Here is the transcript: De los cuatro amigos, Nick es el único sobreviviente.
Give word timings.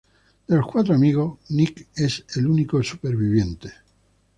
De 0.47 0.55
los 0.55 0.65
cuatro 0.65 0.95
amigos, 0.95 1.37
Nick 1.49 1.87
es 1.93 2.25
el 2.35 2.47
único 2.47 2.81
sobreviviente. 2.81 3.71